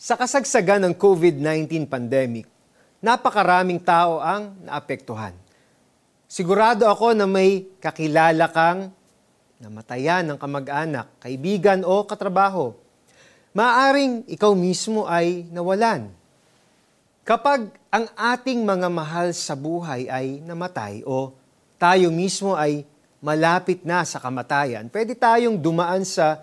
Sa 0.00 0.16
kasagsagan 0.16 0.80
ng 0.80 0.96
COVID-19 0.96 1.84
pandemic, 1.84 2.48
napakaraming 3.04 3.76
tao 3.76 4.16
ang 4.16 4.56
naapektuhan. 4.64 5.36
Sigurado 6.24 6.88
ako 6.88 7.12
na 7.12 7.28
may 7.28 7.68
kakilala 7.84 8.48
kang 8.48 8.88
namatayan 9.60 10.24
ng 10.24 10.40
kamag-anak, 10.40 11.04
kaibigan 11.20 11.84
o 11.84 12.00
katrabaho. 12.08 12.72
Maaring 13.52 14.24
ikaw 14.24 14.56
mismo 14.56 15.04
ay 15.04 15.44
nawalan. 15.52 16.08
Kapag 17.20 17.68
ang 17.92 18.08
ating 18.16 18.64
mga 18.64 18.88
mahal 18.88 19.36
sa 19.36 19.52
buhay 19.52 20.08
ay 20.08 20.40
namatay 20.40 21.04
o 21.04 21.36
tayo 21.76 22.08
mismo 22.08 22.56
ay 22.56 22.88
malapit 23.20 23.84
na 23.84 24.00
sa 24.08 24.16
kamatayan, 24.16 24.88
pwede 24.88 25.12
tayong 25.12 25.60
dumaan 25.60 26.08
sa 26.08 26.40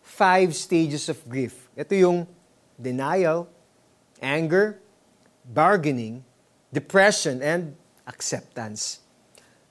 five 0.00 0.56
stages 0.56 1.12
of 1.12 1.20
grief. 1.28 1.68
Ito 1.76 1.92
yung 1.92 2.24
denial, 2.78 3.46
anger, 4.18 4.78
bargaining, 5.44 6.24
depression, 6.72 7.38
and 7.44 7.76
acceptance. 8.08 9.04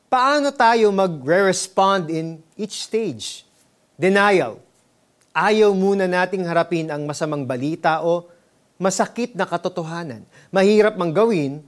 Paano 0.08 0.54
tayo 0.54 0.94
magre-respond 0.94 2.14
in 2.14 2.38
each 2.54 2.86
stage? 2.86 3.50
Denial. 3.98 4.62
Ayaw 5.34 5.74
muna 5.74 6.06
nating 6.06 6.46
harapin 6.46 6.94
ang 6.94 7.02
masamang 7.10 7.42
balita 7.50 8.06
o 8.06 8.30
masakit 8.78 9.34
na 9.34 9.50
katotohanan. 9.50 10.22
Mahirap 10.54 10.94
mang 10.94 11.10
gawin, 11.10 11.66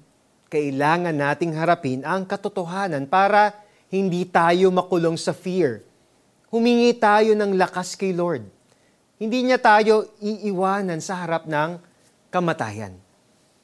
kailangan 0.53 1.17
nating 1.17 1.57
harapin 1.57 2.05
ang 2.05 2.21
katotohanan 2.21 3.09
para 3.09 3.57
hindi 3.89 4.21
tayo 4.29 4.69
makulong 4.69 5.17
sa 5.17 5.33
fear. 5.33 5.81
Humingi 6.53 6.93
tayo 6.95 7.33
ng 7.33 7.57
lakas 7.57 7.97
kay 7.97 8.13
Lord. 8.13 8.45
Hindi 9.15 9.47
niya 9.47 9.55
tayo 9.63 10.11
iiwanan 10.19 10.99
sa 10.99 11.23
harap 11.23 11.47
ng 11.47 11.79
kamatayan. 12.27 12.99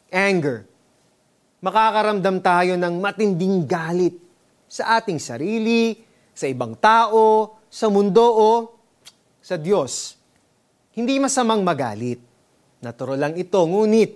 Anger. 0.08 0.64
Makakaramdam 1.60 2.40
tayo 2.40 2.74
ng 2.80 2.96
matinding 3.04 3.68
galit 3.68 4.16
sa 4.72 4.96
ating 4.96 5.20
sarili, 5.20 6.00
sa 6.32 6.48
ibang 6.48 6.80
tao, 6.80 7.60
sa 7.68 7.92
mundo 7.92 8.24
o 8.24 8.50
sa 9.44 9.60
Diyos. 9.60 10.16
Hindi 10.96 11.20
masamang 11.20 11.60
magalit. 11.68 12.24
Natural 12.80 13.20
lang 13.20 13.36
ito, 13.36 13.60
ngunit 13.60 14.12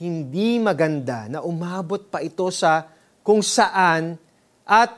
hindi 0.00 0.56
maganda 0.60 1.28
na 1.28 1.44
umabot 1.44 2.00
pa 2.00 2.24
ito 2.24 2.48
sa 2.48 2.88
kung 3.20 3.44
saan 3.44 4.16
at 4.64 4.92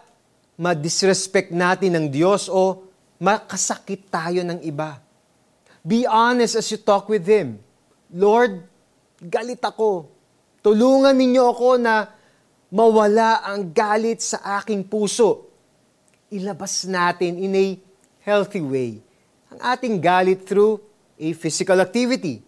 ma-disrespect 0.58 1.50
natin 1.50 1.98
ng 1.98 2.06
Diyos 2.10 2.47
o 2.47 2.86
makasakit 3.19 4.10
tayo 4.10 4.42
ng 4.47 4.62
iba. 4.62 5.07
Be 5.84 6.06
honest 6.06 6.58
as 6.58 6.66
you 6.70 6.78
talk 6.80 7.06
with 7.06 7.24
Him. 7.26 7.60
Lord, 8.14 8.64
galit 9.20 9.62
ako. 9.62 10.10
Tulungan 10.62 11.14
ninyo 11.14 11.44
ako 11.54 11.68
na 11.78 12.08
mawala 12.72 13.46
ang 13.46 13.70
galit 13.72 14.20
sa 14.20 14.60
aking 14.60 14.86
puso. 14.86 15.48
Ilabas 16.28 16.84
natin 16.84 17.40
in 17.40 17.52
a 17.56 17.66
healthy 18.20 18.60
way 18.60 19.00
ang 19.48 19.60
ating 19.74 19.96
galit 19.98 20.44
through 20.44 20.80
a 21.16 21.32
physical 21.34 21.80
activity, 21.80 22.44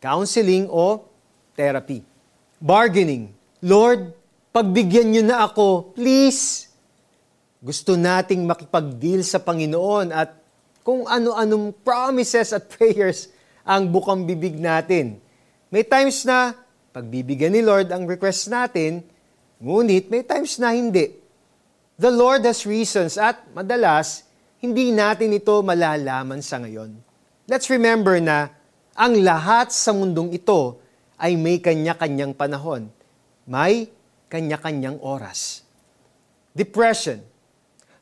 counseling 0.00 0.66
o 0.72 1.04
therapy. 1.52 2.00
Bargaining. 2.58 3.30
Lord, 3.60 4.12
pagbigyan 4.50 5.12
niyo 5.12 5.22
na 5.24 5.44
ako, 5.44 5.92
please. 5.92 6.72
Gusto 7.60 7.96
nating 7.96 8.44
makipag-deal 8.44 9.24
sa 9.24 9.40
Panginoon 9.40 10.12
at 10.12 10.36
kung 10.84 11.08
ano-anong 11.08 11.72
promises 11.80 12.52
at 12.52 12.68
prayers 12.68 13.32
ang 13.64 13.88
bukang 13.88 14.28
bibig 14.28 14.60
natin. 14.60 15.16
May 15.72 15.80
times 15.80 16.28
na 16.28 16.52
pagbibigyan 16.92 17.56
ni 17.56 17.64
Lord 17.64 17.88
ang 17.88 18.04
request 18.04 18.52
natin, 18.52 19.00
ngunit 19.58 20.12
may 20.12 20.20
times 20.20 20.60
na 20.60 20.76
hindi. 20.76 21.16
The 21.96 22.12
Lord 22.12 22.44
has 22.44 22.68
reasons 22.68 23.16
at 23.16 23.40
madalas, 23.56 24.28
hindi 24.60 24.92
natin 24.92 25.32
ito 25.32 25.56
malalaman 25.64 26.44
sa 26.44 26.60
ngayon. 26.60 26.92
Let's 27.48 27.72
remember 27.72 28.20
na 28.20 28.52
ang 28.92 29.16
lahat 29.24 29.72
sa 29.72 29.96
mundong 29.96 30.36
ito 30.36 30.78
ay 31.16 31.34
may 31.34 31.64
kanya-kanyang 31.64 32.36
panahon. 32.36 32.92
May 33.48 33.88
kanya-kanyang 34.28 35.00
oras. 35.00 35.64
Depression. 36.52 37.24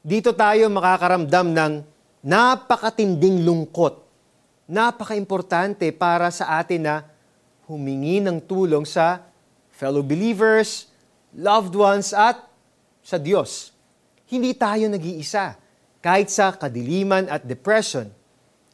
Dito 0.02 0.34
tayo 0.34 0.66
makakaramdam 0.66 1.46
ng 1.54 1.72
napakatinding 2.22 3.42
lungkot. 3.42 3.98
Napaka-importante 4.70 5.90
para 5.90 6.30
sa 6.30 6.62
atin 6.62 6.86
na 6.86 6.96
humingi 7.66 8.22
ng 8.22 8.38
tulong 8.38 8.86
sa 8.86 9.26
fellow 9.74 10.00
believers, 10.00 10.86
loved 11.34 11.74
ones, 11.74 12.14
at 12.14 12.38
sa 13.02 13.18
Diyos. 13.18 13.74
Hindi 14.30 14.54
tayo 14.54 14.86
nag-iisa. 14.86 15.58
Kahit 15.98 16.30
sa 16.30 16.54
kadiliman 16.54 17.26
at 17.26 17.42
depression, 17.46 18.08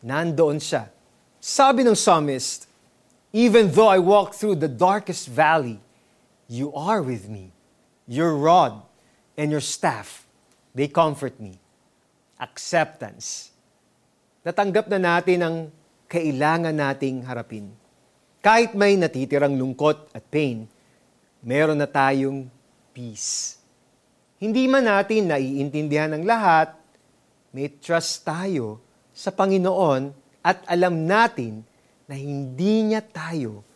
nandoon 0.04 0.60
siya. 0.60 0.92
Sabi 1.41 1.82
ng 1.82 1.97
psalmist, 1.97 2.69
Even 3.28 3.69
though 3.69 3.92
I 3.92 4.00
walk 4.00 4.32
through 4.32 4.56
the 4.56 4.72
darkest 4.72 5.28
valley, 5.28 5.76
you 6.48 6.72
are 6.72 7.04
with 7.04 7.28
me. 7.28 7.53
Your 8.09 8.32
rod 8.32 8.80
and 9.36 9.53
your 9.53 9.60
staff, 9.60 10.25
they 10.72 10.88
comfort 10.88 11.36
me 11.36 11.60
acceptance. 12.38 13.50
Natanggap 14.47 14.87
na 14.87 14.99
natin 15.03 15.38
ang 15.43 15.56
kailangan 16.06 16.72
nating 16.72 17.26
harapin. 17.26 17.75
Kahit 18.38 18.72
may 18.72 18.94
natitirang 18.94 19.59
lungkot 19.59 20.15
at 20.15 20.22
pain, 20.31 20.65
meron 21.43 21.77
na 21.77 21.91
tayong 21.91 22.47
peace. 22.94 23.59
Hindi 24.38 24.71
man 24.71 24.87
natin 24.87 25.28
naiintindihan 25.28 26.15
ng 26.15 26.22
lahat, 26.22 26.72
may 27.50 27.66
trust 27.82 28.22
tayo 28.22 28.78
sa 29.10 29.34
Panginoon 29.34 30.15
at 30.47 30.62
alam 30.71 31.04
natin 31.04 31.66
na 32.06 32.15
hindi 32.15 32.87
niya 32.87 33.03
tayo 33.03 33.66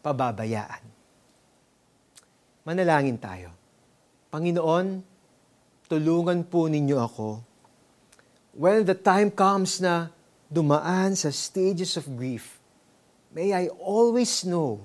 pababayaan. 0.00 0.82
Manalangin 2.64 3.20
tayo. 3.20 3.52
Panginoon, 4.32 5.04
tulungan 5.92 6.40
po 6.48 6.68
ninyo 6.72 6.96
ako 6.96 7.47
when 8.58 8.82
the 8.82 8.98
time 8.98 9.30
comes 9.30 9.78
na 9.78 10.10
dumaan 10.50 11.14
sa 11.14 11.30
stages 11.30 11.94
of 11.94 12.10
grief, 12.18 12.58
may 13.30 13.54
I 13.54 13.70
always 13.78 14.42
know 14.42 14.82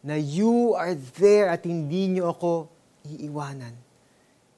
na 0.00 0.16
you 0.16 0.72
are 0.72 0.96
there 1.20 1.52
at 1.52 1.68
hindi 1.68 2.16
niyo 2.16 2.32
ako 2.32 2.72
iiwanan. 3.04 3.76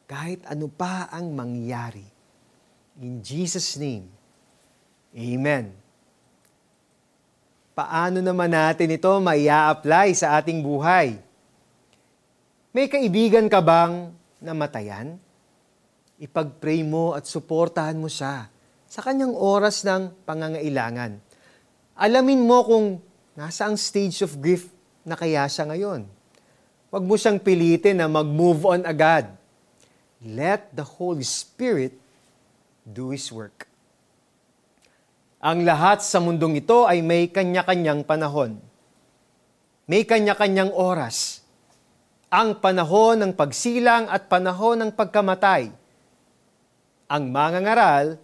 Kahit 0.06 0.46
ano 0.46 0.70
pa 0.70 1.10
ang 1.10 1.34
mangyari. 1.34 2.06
In 3.02 3.20
Jesus' 3.20 3.74
name, 3.74 4.06
Amen. 5.18 5.74
Paano 7.72 8.18
naman 8.22 8.50
natin 8.50 8.92
ito 8.92 9.08
maia-apply 9.18 10.14
sa 10.14 10.38
ating 10.38 10.62
buhay? 10.62 11.18
May 12.74 12.86
kaibigan 12.86 13.46
ka 13.50 13.58
bang 13.64 14.12
namatayan? 14.38 15.16
Ipag-pray 16.18 16.82
mo 16.82 17.14
at 17.14 17.30
suportahan 17.30 17.94
mo 17.94 18.10
siya 18.10 18.50
sa 18.90 19.00
kanyang 19.06 19.38
oras 19.38 19.86
ng 19.86 20.26
pangangailangan. 20.26 21.22
Alamin 21.94 22.42
mo 22.42 22.58
kung 22.66 22.86
nasa 23.38 23.70
ang 23.70 23.78
stage 23.78 24.26
of 24.26 24.34
grief 24.42 24.66
na 25.06 25.14
kaya 25.14 25.46
siya 25.46 25.70
ngayon. 25.70 26.10
Huwag 26.90 27.04
mo 27.06 27.14
siyang 27.14 27.38
pilitin 27.38 28.02
na 28.02 28.10
mag-move 28.10 28.66
on 28.66 28.82
agad. 28.82 29.30
Let 30.18 30.74
the 30.74 30.82
Holy 30.82 31.22
Spirit 31.22 31.94
do 32.82 33.14
His 33.14 33.30
work. 33.30 33.70
Ang 35.38 35.62
lahat 35.62 36.02
sa 36.02 36.18
mundong 36.18 36.58
ito 36.58 36.82
ay 36.82 36.98
may 36.98 37.30
kanya-kanyang 37.30 38.02
panahon. 38.02 38.58
May 39.86 40.02
kanya-kanyang 40.02 40.74
oras. 40.74 41.46
Ang 42.26 42.58
panahon 42.58 43.22
ng 43.22 43.32
pagsilang 43.38 44.10
at 44.10 44.26
panahon 44.26 44.82
ng 44.82 44.90
pagkamatay 44.90 45.70
ang 47.08 47.32
mangangaral 47.32 48.20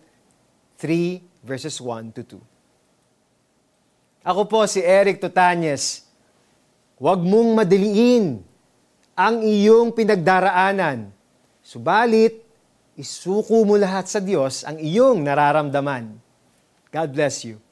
3 0.76 1.24
verses 1.40 1.80
1 1.80 2.12
to 2.12 2.22
2. 2.36 4.28
Ako 4.28 4.44
po 4.44 4.60
si 4.68 4.84
Eric 4.84 5.20
Tutanyes. 5.20 6.04
Huwag 7.00 7.24
mong 7.24 7.64
madiliin 7.64 8.44
ang 9.16 9.40
iyong 9.40 9.92
pinagdaraanan. 9.96 11.08
Subalit, 11.64 12.44
isuko 12.96 13.64
mo 13.64 13.80
lahat 13.80 14.08
sa 14.08 14.20
Diyos 14.20 14.68
ang 14.68 14.76
iyong 14.76 15.24
nararamdaman. 15.24 16.20
God 16.92 17.08
bless 17.08 17.48
you. 17.48 17.63